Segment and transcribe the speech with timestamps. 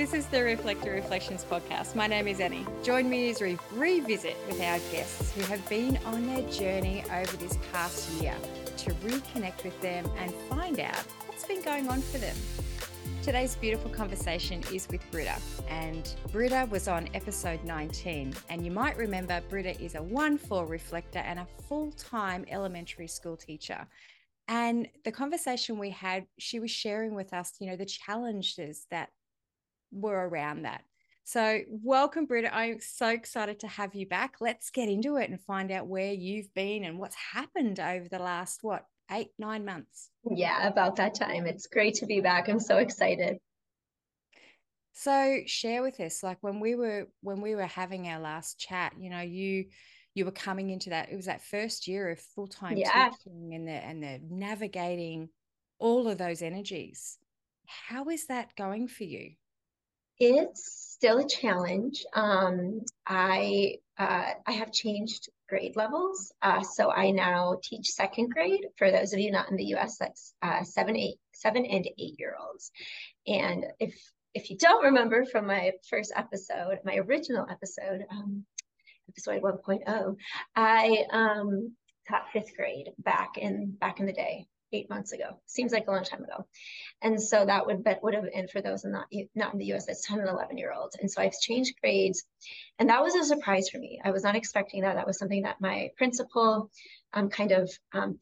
[0.00, 1.94] This is the Reflector Reflections podcast.
[1.94, 2.64] My name is Annie.
[2.82, 7.36] Join me as we revisit with our guests who have been on their journey over
[7.36, 8.34] this past year
[8.78, 12.34] to reconnect with them and find out what's been going on for them.
[13.22, 15.36] Today's beautiful conversation is with Britta,
[15.68, 18.32] and Britta was on episode 19.
[18.48, 23.06] And you might remember Britta is a 1 4 reflector and a full time elementary
[23.06, 23.86] school teacher.
[24.48, 29.10] And the conversation we had, she was sharing with us, you know, the challenges that
[29.92, 30.82] were around that.
[31.24, 32.54] So, welcome, Britta.
[32.54, 34.36] I'm so excited to have you back.
[34.40, 38.18] Let's get into it and find out where you've been and what's happened over the
[38.18, 40.10] last, what, eight, nine months.
[40.28, 41.46] Yeah, about that time.
[41.46, 42.48] It's great to be back.
[42.48, 43.38] I'm so excited.
[44.92, 48.92] So share with us, like when we were when we were having our last chat,
[48.98, 49.66] you know, you
[50.14, 53.10] you were coming into that, it was that first year of full-time yeah.
[53.10, 55.28] teaching and the and the navigating
[55.78, 57.18] all of those energies.
[57.66, 59.32] How is that going for you?
[60.20, 62.04] It's still a challenge.
[62.14, 66.30] Um, I uh, I have changed grade levels.
[66.42, 68.66] Uh, so I now teach second grade.
[68.76, 72.16] For those of you not in the U.S., that's uh, seven, eight, seven and eight
[72.18, 72.70] year olds.
[73.26, 73.94] And if
[74.34, 78.44] if you don't remember from my first episode, my original episode, um,
[79.08, 80.16] episode 1.0,
[80.54, 81.72] I um,
[82.08, 85.40] taught fifth grade back in back in the day eight months ago.
[85.46, 86.46] Seems like a long time ago.
[87.02, 89.86] And so that would be, would have been for those not not in the US,
[89.86, 90.96] that's 10 and 11 year olds.
[90.96, 92.24] And so I've changed grades.
[92.78, 94.00] And that was a surprise for me.
[94.04, 94.94] I was not expecting that.
[94.94, 96.70] That was something that my principal
[97.12, 98.18] um, kind of um,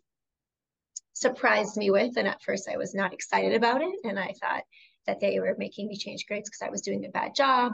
[1.13, 2.17] surprised me with.
[2.17, 3.95] And at first I was not excited about it.
[4.05, 4.65] And I thought
[5.07, 7.73] that they were making me change grades because I was doing a bad job.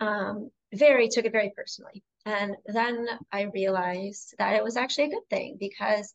[0.00, 2.02] Um, very took it very personally.
[2.26, 6.14] And then I realized that it was actually a good thing because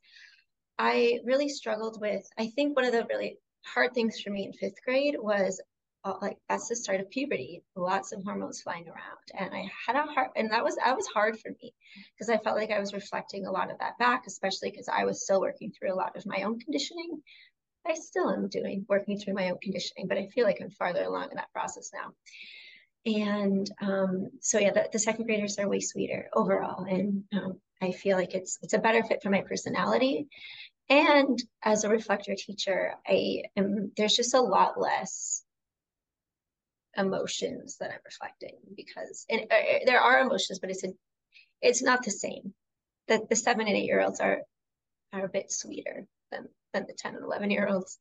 [0.78, 4.54] I really struggled with, I think one of the really hard things for me in
[4.54, 5.62] fifth grade was
[6.04, 9.28] uh, like that's the start of puberty, lots of hormones flying around.
[9.38, 11.73] And I had a hard, and that was, that was hard for me
[12.14, 15.05] because I felt like I was reflecting a lot of that back, especially because I
[15.05, 17.22] was still working through a lot of my own conditioning.
[17.88, 21.04] I still am doing working through my own conditioning, but I feel like I'm farther
[21.04, 22.11] along in that process now.
[23.05, 27.92] And um, so yeah, the, the, second graders are way sweeter overall, and um, I
[27.92, 30.28] feel like it's it's a better fit for my personality.
[30.90, 35.44] And as a reflector teacher, I am there's just a lot less
[36.96, 40.90] emotions that I'm reflecting because and uh, there are emotions, but it's a,
[41.62, 42.54] it's not the same.
[43.08, 44.42] That the seven and eight year olds are
[45.12, 47.98] are a bit sweeter than than the 10 and 11 year olds.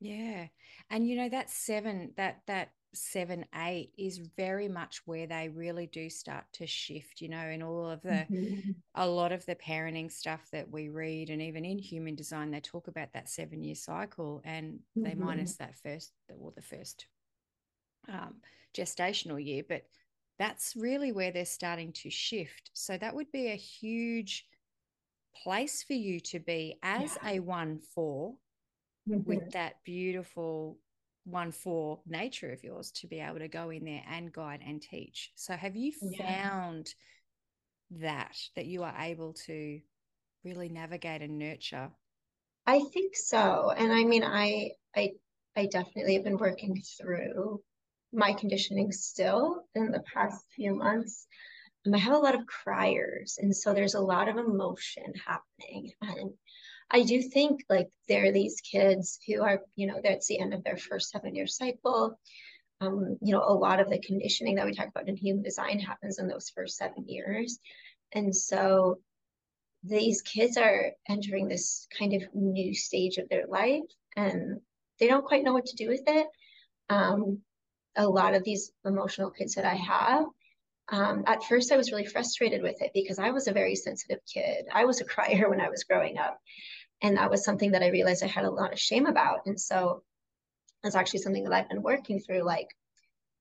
[0.00, 0.46] Yeah.
[0.90, 5.86] And you know that seven that that seven, eight is very much where they really
[5.86, 8.70] do start to shift, you know, in all of the, mm-hmm.
[8.94, 12.60] a lot of the parenting stuff that we read, and even in human design, they
[12.60, 15.02] talk about that seven year cycle and mm-hmm.
[15.02, 17.06] they minus that first, or the first
[18.08, 18.36] um,
[18.76, 19.82] gestational year, but
[20.38, 22.70] that's really where they're starting to shift.
[22.72, 24.46] So that would be a huge
[25.42, 27.32] place for you to be as yeah.
[27.32, 28.34] a one four
[29.08, 29.28] mm-hmm.
[29.28, 30.78] with that beautiful
[31.28, 34.80] one for nature of yours to be able to go in there and guide and
[34.80, 35.30] teach.
[35.34, 36.88] So have you found
[37.90, 38.00] yeah.
[38.00, 39.80] that that you are able to
[40.44, 41.90] really navigate and nurture?
[42.66, 43.72] I think so.
[43.76, 45.12] And I mean I I
[45.56, 47.60] I definitely have been working through
[48.12, 51.26] my conditioning still in the past few months.
[51.86, 55.92] Um, I have a lot of criers and so there's a lot of emotion happening
[56.00, 56.30] and
[56.90, 60.54] I do think like there are these kids who are, you know, that's the end
[60.54, 62.18] of their first seven year cycle.
[62.80, 65.80] Um, you know, a lot of the conditioning that we talk about in human design
[65.80, 67.58] happens in those first seven years.
[68.12, 69.00] And so
[69.84, 73.82] these kids are entering this kind of new stage of their life
[74.16, 74.60] and
[74.98, 76.26] they don't quite know what to do with it.
[76.88, 77.40] Um,
[77.96, 80.26] a lot of these emotional kids that I have,
[80.90, 84.20] um, at first I was really frustrated with it because I was a very sensitive
[84.32, 84.66] kid.
[84.72, 86.38] I was a crier when I was growing up
[87.02, 89.60] and that was something that i realized i had a lot of shame about and
[89.60, 90.02] so
[90.84, 92.68] it's actually something that i've been working through like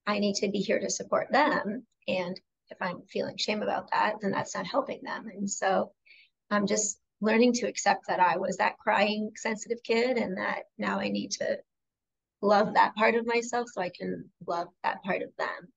[0.06, 2.40] i need to be here to support them and
[2.70, 5.92] if i'm feeling shame about that then that's not helping them and so
[6.52, 11.00] i'm just learning to accept that i was that crying sensitive kid and that now
[11.00, 11.58] i need to
[12.42, 15.68] love that part of myself so i can love that part of them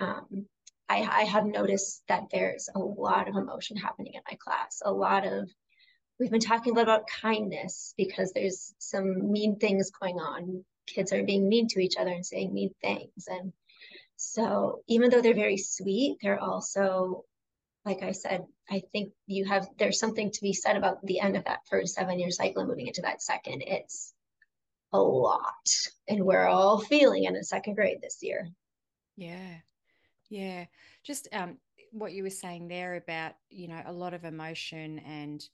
[0.00, 0.46] um,
[0.92, 4.92] I, I have noticed that there's a lot of emotion happening in my class a
[4.92, 5.48] lot of
[6.18, 10.64] we've been talking a lot about kindness because there's some mean things going on.
[10.86, 13.26] Kids are being mean to each other and saying mean things.
[13.26, 13.52] And
[14.16, 17.24] so even though they're very sweet, they're also,
[17.84, 21.36] like I said, I think you have, there's something to be said about the end
[21.36, 23.62] of that first seven year cycle and moving into that second.
[23.66, 24.14] It's
[24.92, 25.68] a lot.
[26.08, 28.48] And we're all feeling it in second grade this year.
[29.16, 29.56] Yeah.
[30.32, 30.64] Yeah.
[31.04, 31.58] Just um
[31.92, 35.46] what you were saying there about, you know, a lot of emotion and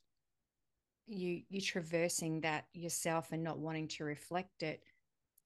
[1.09, 4.85] you you traversing that yourself and not wanting to reflect it.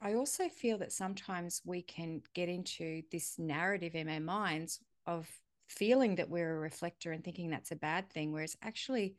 [0.02, 5.26] I also feel that sometimes we can get into this narrative in our minds of
[5.66, 9.14] feeling that we're a reflector and thinking that's a bad thing, whereas actually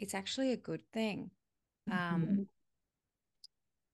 [0.00, 1.30] it's actually a good thing.
[1.88, 2.14] Mm-hmm.
[2.14, 2.46] Um,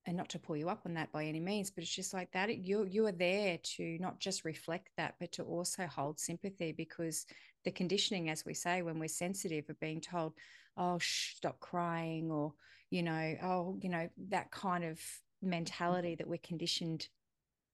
[0.07, 2.31] and not to pull you up on that by any means, but it's just like
[2.31, 2.57] that.
[2.57, 7.25] You you are there to not just reflect that, but to also hold sympathy because
[7.65, 10.33] the conditioning, as we say, when we're sensitive, of being told,
[10.77, 12.53] "Oh, shh, stop crying," or
[12.89, 14.99] you know, "Oh, you know," that kind of
[15.41, 16.17] mentality mm-hmm.
[16.19, 17.09] that we're conditioned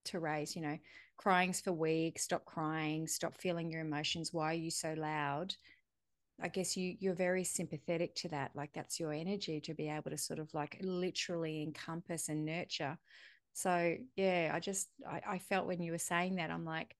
[0.05, 0.55] to raise.
[0.55, 0.79] You know,
[1.17, 2.17] crying's for weak.
[2.17, 3.07] Stop crying.
[3.07, 4.33] Stop feeling your emotions.
[4.33, 5.55] Why are you so loud?
[6.41, 8.51] I guess you you're very sympathetic to that.
[8.55, 12.97] Like that's your energy to be able to sort of like literally encompass and nurture.
[13.53, 16.95] So yeah, I just I, I felt when you were saying that, I'm like,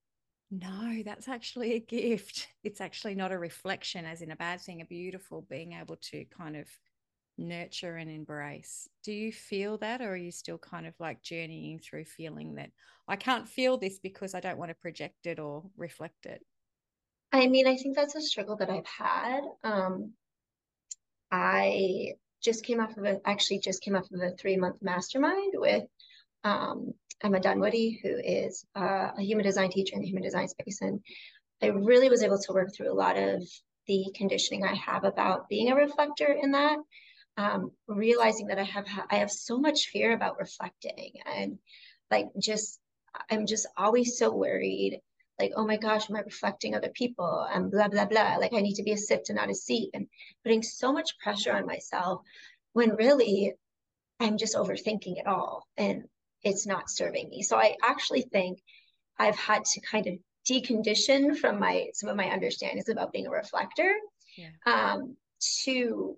[0.51, 2.47] no, that's actually a gift.
[2.63, 6.25] It's actually not a reflection, as in a bad thing, a beautiful being able to
[6.25, 6.68] kind of
[7.38, 8.88] nurture and embrace.
[9.03, 12.71] Do you feel that, or are you still kind of like journeying through feeling that
[13.07, 16.45] I can't feel this because I don't want to project it or reflect it?
[17.33, 19.41] I mean, I think that's a struggle that I've had.
[19.63, 20.13] Um,
[21.31, 22.13] I
[22.44, 25.85] just came off of a, actually just came off of a three month mastermind with
[26.44, 26.94] um,
[27.24, 30.81] Emma Dunwoody, who is uh, a human design teacher in the human design space.
[30.81, 31.00] And
[31.59, 33.41] I really was able to work through a lot of
[33.88, 36.77] the conditioning I have about being a reflector in that.
[37.36, 41.57] Um, realizing that I have I have so much fear about reflecting and
[42.12, 42.79] like just
[43.27, 45.01] I'm just always so worried
[45.39, 47.47] like, oh my gosh, am I reflecting other people?
[47.51, 48.38] And blah, blah, blah.
[48.38, 50.07] Like I need to be a sip to not a seat and
[50.44, 52.21] putting so much pressure on myself
[52.74, 53.53] when really
[54.19, 56.03] I'm just overthinking it all and
[56.44, 57.41] it's not serving me.
[57.41, 58.59] So I actually think
[59.18, 60.13] I've had to kind of
[60.50, 63.94] decondition from my some of my understandings about being a reflector
[64.38, 64.50] yeah.
[64.65, 65.15] um,
[65.63, 66.18] to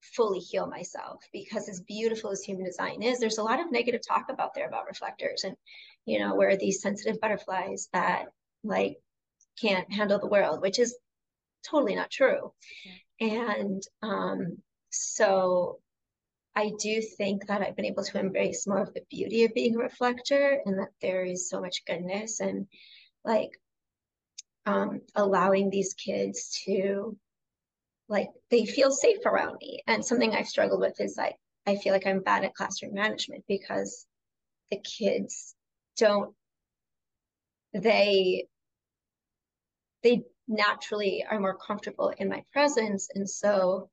[0.00, 4.00] fully heal myself because as beautiful as human design is there's a lot of negative
[4.06, 5.56] talk about there about reflectors and
[6.06, 8.26] you know where these sensitive butterflies that
[8.62, 8.96] like
[9.60, 10.96] can't handle the world which is
[11.68, 12.52] totally not true
[13.20, 14.58] and um
[14.90, 15.78] so
[16.56, 19.74] I do think that I've been able to embrace more of the beauty of being
[19.74, 22.68] a reflector and that there is so much goodness and
[23.24, 23.50] like
[24.66, 27.16] um, allowing these kids to
[28.08, 29.82] like they feel safe around me.
[29.86, 31.36] And something I've struggled with is like
[31.66, 34.06] I feel like I'm bad at classroom management because
[34.70, 35.54] the kids
[35.96, 36.34] don't
[37.72, 38.46] they
[40.02, 43.88] they naturally are more comfortable in my presence and so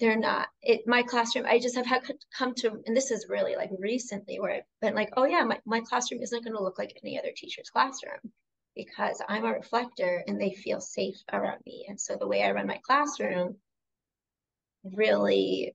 [0.00, 2.02] they're not it my classroom i just have had
[2.36, 5.58] come to and this is really like recently where i've been like oh yeah my,
[5.66, 8.32] my classroom isn't going to look like any other teacher's classroom
[8.74, 11.86] because I'm a reflector and they feel safe around me.
[11.88, 13.56] And so the way I run my classroom
[14.84, 15.74] really,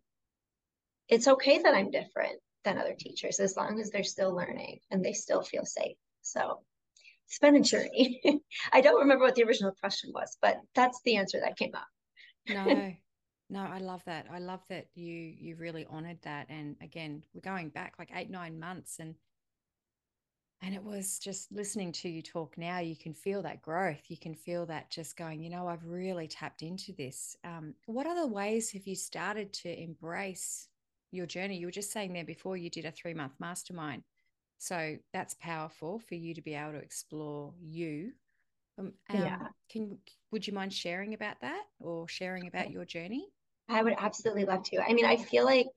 [1.07, 5.03] it's okay that I'm different than other teachers as long as they're still learning and
[5.03, 5.95] they still feel safe.
[6.21, 6.59] So
[7.27, 8.21] it's been a journey.
[8.73, 11.87] I don't remember what the original question was, but that's the answer that came up.
[12.49, 12.93] no,
[13.49, 14.25] no, I love that.
[14.31, 16.47] I love that you you really honored that.
[16.49, 19.15] And again, we're going back like eight, nine months and
[20.61, 24.17] and it was just listening to you talk now you can feel that growth you
[24.17, 28.25] can feel that just going you know i've really tapped into this um, what other
[28.25, 30.69] ways have you started to embrace
[31.15, 31.57] your journey.
[31.57, 34.03] You were just saying there before you did a three month mastermind.
[34.57, 38.11] So that's powerful for you to be able to explore you.
[38.77, 39.39] Um, um, yeah.
[39.69, 39.97] can
[40.31, 43.27] would you mind sharing about that or sharing about your journey?
[43.69, 44.83] I would absolutely love to.
[44.87, 45.67] I mean i feel like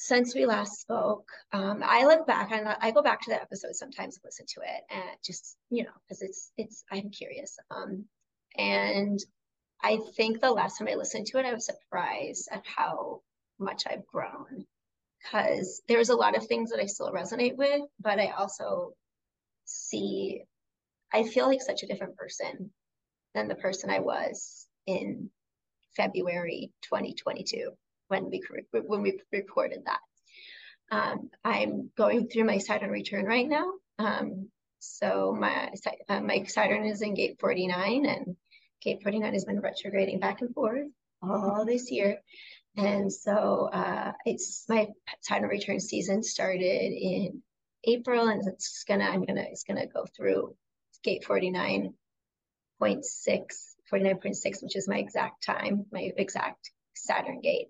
[0.00, 3.74] since we last spoke, um, I look back and I go back to that episode
[3.74, 7.58] sometimes and listen to it and just, you know, because it's, it's, I'm curious.
[7.68, 8.04] Um,
[8.56, 9.18] and
[9.82, 13.22] I think the last time I listened to it, I was surprised at how
[13.58, 14.66] much I've grown
[15.22, 18.92] because there's a lot of things that I still resonate with, but I also
[19.64, 20.42] see,
[21.12, 22.70] I feel like such a different person
[23.34, 25.30] than the person I was in
[25.96, 27.72] February 2022
[28.08, 30.00] when we when we recorded that.
[30.90, 33.72] Um, I'm going through my Saturn return right now.
[33.98, 34.48] Um,
[34.78, 35.70] so my
[36.08, 38.36] uh, my Saturn is in gate 49, and
[38.80, 40.86] gate 49 has been retrograding back and forth
[41.22, 42.18] all this year.
[42.78, 44.86] And so uh, it's my
[45.20, 47.42] Saturn return season started in
[47.82, 50.54] April, and it's gonna I'm gonna it's gonna go through
[51.02, 51.92] gate 49.6,
[52.80, 57.68] 49.6, which is my exact time, my exact Saturn gate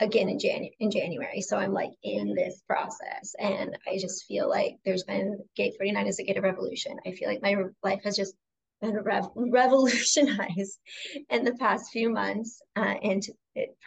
[0.00, 1.40] again in January in January.
[1.40, 6.08] So I'm like in this process and I just feel like there's been gate 49
[6.08, 6.98] is a gate of revolution.
[7.06, 7.54] I feel like my
[7.84, 8.34] life has just
[8.82, 10.78] been rev- revolutionized
[11.30, 13.22] in the past few months uh, and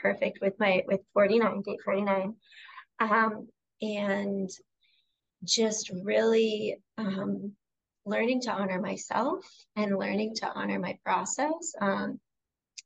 [0.01, 2.35] perfect with my with 49 gate 49
[2.99, 3.47] um,
[3.81, 4.49] and
[5.43, 7.51] just really um,
[8.05, 12.19] learning to honor myself and learning to honor my process um,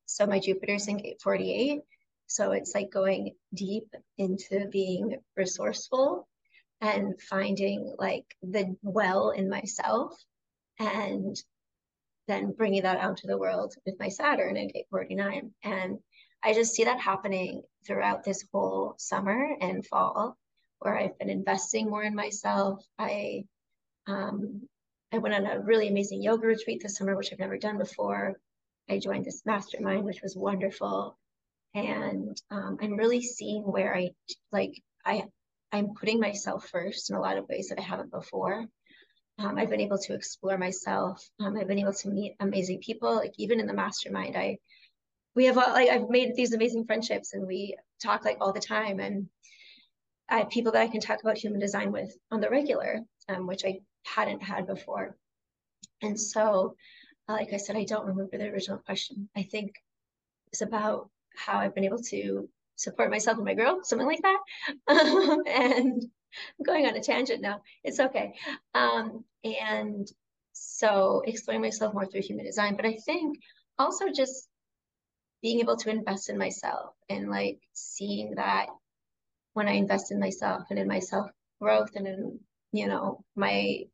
[0.05, 1.81] so my jupiter's in gate 48
[2.27, 3.87] so it's like going deep
[4.17, 6.27] into being resourceful
[6.81, 10.15] and finding like the well in myself
[10.79, 11.35] and
[12.29, 15.51] then bringing that out to the world with my Saturn in gate 49.
[15.63, 15.99] And
[16.43, 20.37] I just see that happening throughout this whole summer and fall
[20.79, 22.85] where I've been investing more in myself.
[22.97, 23.45] I
[24.07, 24.61] um,
[25.11, 28.39] I went on a really amazing yoga retreat this summer, which I've never done before.
[28.89, 31.17] I joined this mastermind, which was wonderful
[31.73, 34.09] and um, i'm really seeing where i
[34.51, 35.23] like i
[35.71, 38.65] i'm putting myself first in a lot of ways that i haven't before
[39.39, 41.27] um, i've been able to explore myself.
[41.39, 44.57] Um, i've been able to meet amazing people like even in the mastermind i
[45.35, 48.99] we have like i've made these amazing friendships and we talk like all the time
[48.99, 49.27] and
[50.29, 53.47] i have people that i can talk about human design with on the regular um,
[53.47, 55.15] which i hadn't had before.
[56.01, 56.75] And so
[57.27, 59.29] like i said i don't remember the original question.
[59.35, 59.75] I think
[60.51, 64.39] it's about how I've been able to support myself and my girl, something like that.
[65.47, 66.03] and
[66.59, 67.61] I'm going on a tangent now.
[67.83, 68.33] It's okay.
[68.73, 70.07] Um, and
[70.53, 73.37] so exploring myself more through human design, but I think
[73.77, 74.47] also just
[75.41, 78.67] being able to invest in myself and like seeing that
[79.53, 81.29] when I invest in myself and in my self
[81.61, 82.39] growth and in,
[82.71, 83.85] you know, my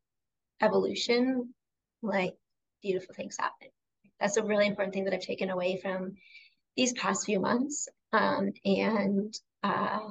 [0.60, 1.54] evolution,
[2.02, 2.34] like
[2.82, 3.68] beautiful things happen.
[4.20, 6.16] That's a really important thing that I've taken away from
[6.76, 7.88] these past few months.
[8.12, 10.10] Um, and uh,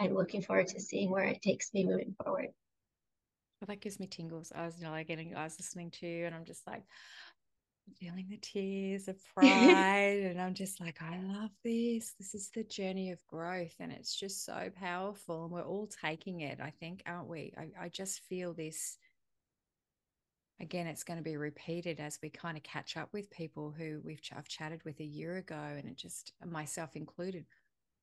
[0.00, 2.48] I'm looking forward to seeing where it takes me moving forward.
[3.60, 4.50] Well, that gives me tingles.
[4.54, 6.82] I was you know, like getting, I was listening to you, and I'm just like
[7.98, 10.22] feeling the tears of pride.
[10.22, 12.14] and I'm just like, I love this.
[12.18, 13.74] This is the journey of growth.
[13.78, 15.44] And it's just so powerful.
[15.44, 17.52] And we're all taking it, I think, aren't we?
[17.58, 18.96] I, I just feel this
[20.60, 24.00] again, it's going to be repeated as we kind of catch up with people who
[24.04, 27.46] we've ch- I've chatted with a year ago, and it just myself included.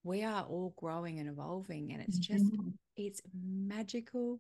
[0.07, 2.69] We are all growing and evolving, and it's just mm-hmm.
[2.95, 4.39] it's magical,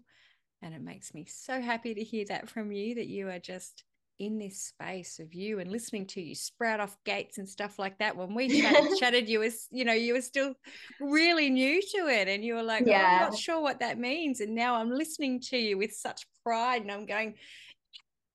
[0.61, 3.83] and it makes me so happy to hear that from you that you are just
[4.17, 7.99] in this space of you and listening to you sprout off gates and stuff like
[7.99, 8.15] that.
[8.15, 10.53] When we chatted, chatted, you was you know you were still
[11.01, 13.01] really new to it, and you were like, yeah.
[13.01, 16.25] oh, I'm not sure what that means, and now I'm listening to you with such
[16.45, 17.35] pride, and I'm going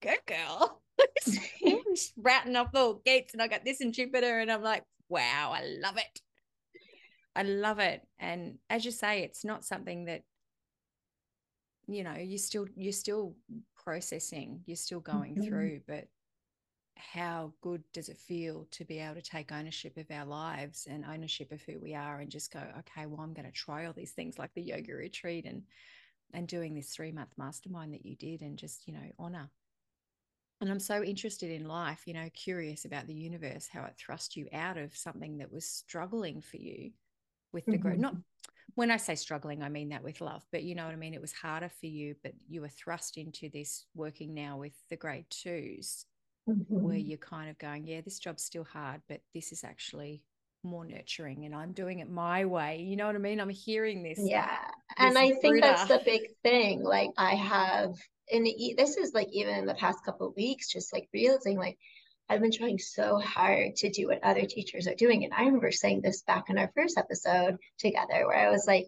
[0.03, 0.81] good girl.
[1.95, 5.63] sprouting off the gates and I got this in Jupiter and I'm like, wow, I
[5.81, 6.21] love it.
[7.35, 8.01] I love it.
[8.19, 10.23] And as you say, it's not something that,
[11.87, 13.35] you know, you still you're still
[13.83, 15.47] processing, you're still going mm-hmm.
[15.47, 16.07] through, but
[16.95, 21.03] how good does it feel to be able to take ownership of our lives and
[21.05, 23.93] ownership of who we are and just go, okay, well, I'm going to try all
[23.93, 25.63] these things like the yoga retreat and
[26.35, 29.49] and doing this three month mastermind that you did and just, you know, honor
[30.61, 34.37] and I'm so interested in life, you know, curious about the universe, how it thrust
[34.37, 36.91] you out of something that was struggling for you
[37.53, 37.81] with the mm-hmm.
[37.81, 37.97] growth.
[37.97, 38.15] Not
[38.75, 41.13] when I say struggling, I mean that with love, but you know what I mean?
[41.13, 44.95] It was harder for you, but you were thrust into this working now with the
[44.95, 46.05] grade 2s
[46.49, 46.81] mm-hmm.
[46.81, 50.23] where you're kind of going, yeah, this job's still hard, but this is actually
[50.63, 52.81] more nurturing and I'm doing it my way.
[52.81, 53.39] You know what I mean?
[53.39, 54.19] I'm hearing this.
[54.21, 54.47] Yeah.
[54.47, 56.83] This and I think that's the big thing.
[56.83, 57.95] Like I have
[58.31, 61.77] and this is like even in the past couple of weeks, just like realizing like
[62.29, 65.23] I've been trying so hard to do what other teachers are doing.
[65.23, 68.87] And I remember saying this back in our first episode together where I was like,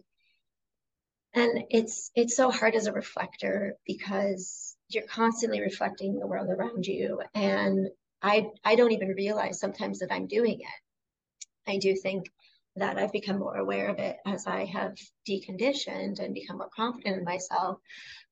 [1.34, 6.86] and it's it's so hard as a reflector because you're constantly reflecting the world around
[6.86, 7.20] you.
[7.34, 7.88] And
[8.22, 11.70] I I don't even realize sometimes that I'm doing it.
[11.70, 12.30] I do think
[12.76, 14.96] that I've become more aware of it as I have
[15.28, 17.78] deconditioned and become more confident in myself.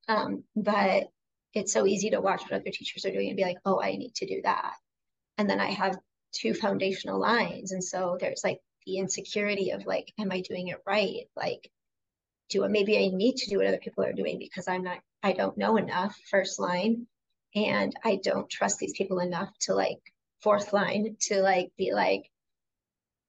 [0.08, 1.08] Um, but
[1.54, 3.92] it's so easy to watch what other teachers are doing and be like, oh, I
[3.92, 4.74] need to do that.
[5.38, 5.98] And then I have
[6.32, 7.72] two foundational lines.
[7.72, 11.28] And so there's like the insecurity of like, am I doing it right?
[11.36, 11.70] Like,
[12.50, 14.98] do I, maybe I need to do what other people are doing because I'm not,
[15.22, 17.06] I don't know enough, first line.
[17.54, 20.00] And I don't trust these people enough to like,
[20.44, 22.30] fourth line, to like be like,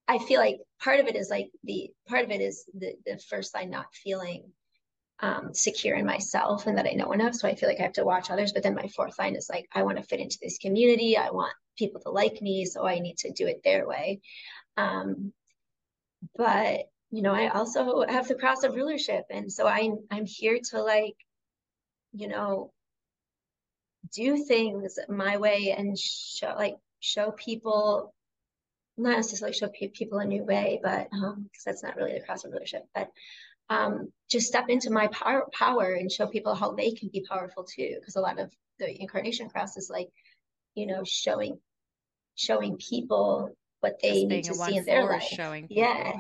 [0.08, 3.18] I feel like part of it is like the part of it is the the
[3.18, 4.52] first line not feeling
[5.20, 7.36] um, secure in myself and that I know enough.
[7.36, 8.54] So I feel like I have to watch others.
[8.54, 11.18] But then my fourth line is like, I want to fit into this community.
[11.18, 12.66] I want people to like me.
[12.66, 14.22] So I need to do it their way.
[14.78, 15.34] Um,
[16.36, 16.82] but
[17.12, 19.26] you know, I also have the cross of rulership.
[19.30, 21.16] And so I, I'm here to like,
[22.14, 22.72] you know,
[24.14, 28.14] do things my way and show like show people
[28.98, 32.46] not necessarily show people a new way, but um, because that's not really the cross
[32.46, 33.10] of rulership, but
[33.70, 37.64] um, just step into my power, power and show people how they can be powerful
[37.64, 37.96] too.
[38.00, 40.10] Because a lot of the incarnation cross is like,
[40.76, 41.58] you know, showing
[42.36, 45.24] showing people what they need to see in their life.
[45.24, 45.84] Showing people.
[45.84, 46.14] yeah,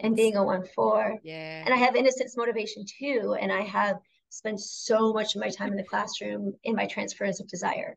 [0.00, 1.18] and being a one four.
[1.22, 3.96] Yeah, and I have innocence motivation too, and I have
[4.30, 7.96] spent so much of my time in the classroom in my transference of desire.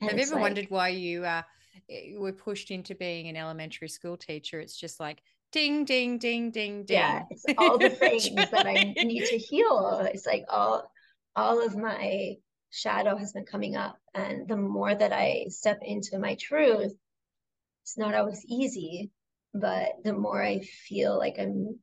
[0.00, 1.42] And have you ever like, wondered why you uh,
[2.16, 4.60] were pushed into being an elementary school teacher?
[4.60, 5.22] It's just like
[5.54, 6.96] ding, ding, ding, ding, ding.
[6.96, 8.72] Yeah, it's all the things that I
[9.04, 10.06] need to heal.
[10.12, 10.90] It's like all
[11.36, 12.34] all of my
[12.70, 16.92] shadow has been coming up, and the more that I step into my truth,
[17.84, 19.12] it's not always easy,
[19.54, 21.78] but the more I feel like I'm,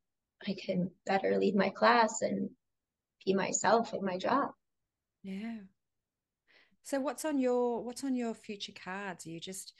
[0.46, 2.50] I can better lead my class and
[3.25, 4.50] be myself in my job.
[5.24, 5.60] Yeah.
[6.84, 9.25] So what's on your what's on your future cards?
[9.25, 9.74] Are you just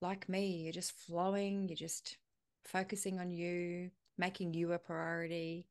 [0.00, 0.62] like me?
[0.62, 1.68] You're just flowing.
[1.68, 2.18] You're just
[2.64, 5.66] focusing on you, making you a priority.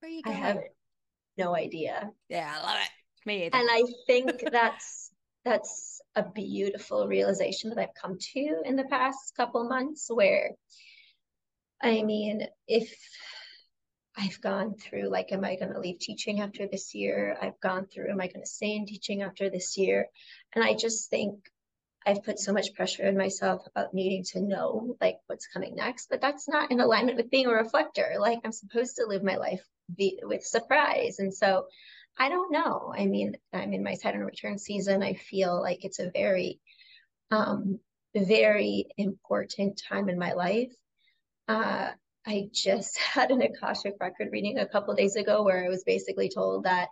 [0.00, 0.36] Where are you going?
[0.36, 0.60] I have
[1.38, 2.10] no idea.
[2.28, 2.90] Yeah, I love it.
[3.26, 3.56] Me either.
[3.56, 5.10] And I think that's
[5.44, 10.50] that's a beautiful realization that I've come to in the past couple months where
[11.82, 12.94] I mean, if
[14.16, 17.36] I've gone through like, am I going to leave teaching after this year?
[17.40, 20.06] I've gone through, am I going to stay in teaching after this year?
[20.54, 21.34] And I just think
[22.06, 26.08] I've put so much pressure on myself about needing to know like what's coming next,
[26.08, 28.14] but that's not in alignment with being a reflector.
[28.18, 29.62] Like I'm supposed to live my life
[29.96, 31.18] be, with surprise.
[31.18, 31.66] And so
[32.18, 32.92] I don't know.
[32.96, 35.02] I mean, I'm in my Saturn return season.
[35.02, 36.60] I feel like it's a very,
[37.30, 37.78] um,
[38.14, 40.72] very important time in my life.
[41.48, 41.90] Uh,
[42.26, 46.28] I just had an Akashic record reading a couple days ago where I was basically
[46.28, 46.88] told that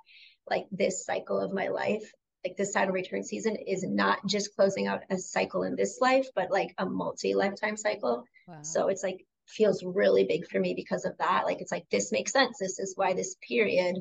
[0.48, 2.10] like this cycle of my life,
[2.44, 6.26] like this Saturn return season is not just closing out a cycle in this life,
[6.34, 8.24] but like a multi lifetime cycle.
[8.48, 8.62] Wow.
[8.62, 11.44] So it's like feels really big for me because of that.
[11.44, 12.58] Like it's like this makes sense.
[12.58, 13.96] This is why this period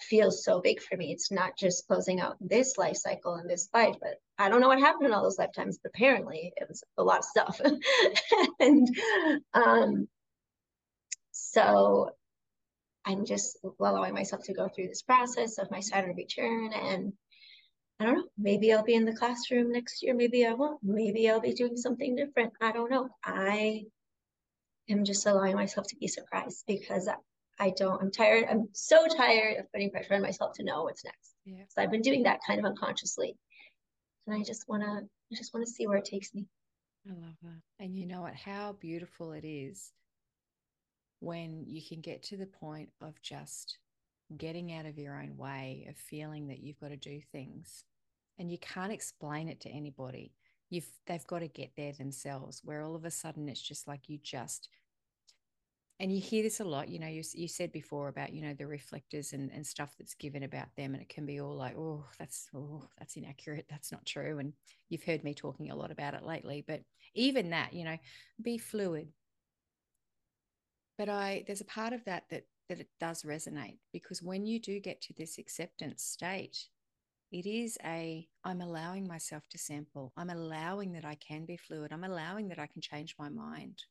[0.00, 1.12] feels so big for me.
[1.12, 4.68] It's not just closing out this life cycle and this life, but I don't know
[4.68, 7.60] what happened in all those lifetimes, but apparently it was a lot of stuff.
[8.60, 8.88] and
[9.52, 10.08] um
[11.32, 12.10] so
[13.04, 16.72] I'm just allowing myself to go through this process of my Saturn return.
[16.72, 17.12] And
[18.00, 20.14] I don't know, maybe I'll be in the classroom next year.
[20.14, 20.80] Maybe I won't.
[20.82, 22.54] Maybe I'll be doing something different.
[22.58, 23.10] I don't know.
[23.22, 23.84] I
[24.88, 27.10] am just allowing myself to be surprised because
[27.58, 28.46] I don't, I'm tired.
[28.50, 31.34] I'm so tired of putting pressure on myself to know what's next.
[31.44, 31.64] Yeah.
[31.68, 33.36] So I've been doing that kind of unconsciously.
[34.26, 36.46] And I just want to, I just want to see where it takes me.
[37.06, 37.60] I love that.
[37.84, 38.34] And you know what?
[38.34, 39.92] How beautiful it is
[41.18, 43.76] when you can get to the point of just
[44.38, 47.84] getting out of your own way of feeling that you've got to do things
[48.40, 50.32] and you can't explain it to anybody.
[50.70, 54.08] You've they've got to get there themselves where all of a sudden it's just like
[54.08, 54.68] you just
[55.98, 58.54] and you hear this a lot you know you, you said before about you know
[58.54, 61.76] the reflectors and, and stuff that's given about them and it can be all like
[61.76, 64.52] oh that's oh that's inaccurate that's not true and
[64.88, 66.80] you've heard me talking a lot about it lately but
[67.14, 67.98] even that you know
[68.40, 69.08] be fluid.
[70.96, 74.60] But i there's a part of that that that it does resonate because when you
[74.60, 76.68] do get to this acceptance state
[77.32, 80.12] it is a i'm allowing myself to sample.
[80.16, 81.92] I'm allowing that i can be fluid.
[81.92, 83.82] I'm allowing that i can change my mind.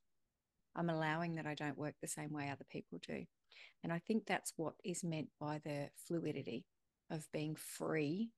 [0.76, 3.24] I'm allowing that i don't work the same way other people do.
[3.84, 6.66] And i think that's what is meant by the fluidity
[7.10, 8.30] of being free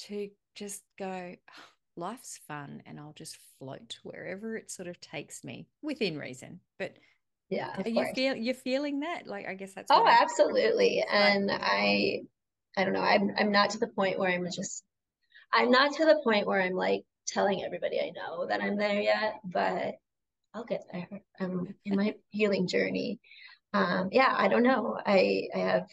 [0.00, 1.34] to just go
[1.96, 6.60] life's fun and i'll just float wherever it sort of takes me within reason.
[6.78, 6.96] But
[7.50, 9.26] yeah are you feel you're feeling that?
[9.26, 11.04] Like i guess that's oh absolutely.
[11.10, 12.20] and i
[12.76, 13.00] i don't know.
[13.00, 14.84] I'm i'm not to the point where i'm just
[15.52, 19.00] i'm not to the point where i'm like telling everybody i know that i'm there
[19.00, 19.94] yet but
[20.54, 21.08] i'll get there.
[21.38, 23.20] I'm in my healing journey.
[23.72, 24.98] Um yeah i don't know.
[25.04, 25.88] I i have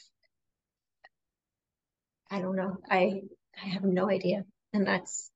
[2.31, 2.77] i don't know.
[2.89, 3.21] I
[3.61, 4.43] i have no idea.
[4.73, 5.31] And that's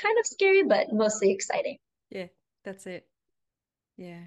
[0.00, 1.78] kind of scary but mostly exciting.
[2.10, 2.26] Yeah
[2.64, 3.06] that's it.
[3.96, 4.22] Yeah.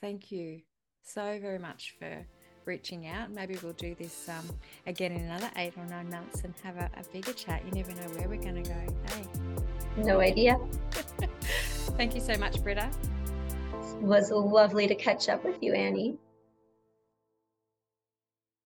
[0.00, 0.62] Thank you
[1.02, 2.26] so very much for
[2.64, 3.30] reaching out.
[3.30, 4.44] Maybe we'll do this um,
[4.86, 7.62] again in another eight or nine months and have a, a bigger chat.
[7.64, 8.76] You never know where we're going to go.
[9.14, 10.02] Hey.
[10.02, 10.58] No idea.
[11.96, 12.88] Thank you so much, Britta.
[13.72, 16.16] It was lovely to catch up with you, Annie.